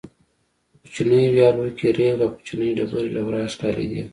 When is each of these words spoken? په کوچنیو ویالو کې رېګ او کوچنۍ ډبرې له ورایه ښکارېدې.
په 0.71 0.77
کوچنیو 0.83 1.31
ویالو 1.35 1.65
کې 1.77 1.87
رېګ 1.97 2.17
او 2.25 2.29
کوچنۍ 2.35 2.69
ډبرې 2.77 3.09
له 3.15 3.21
ورایه 3.25 3.51
ښکارېدې. 3.53 4.01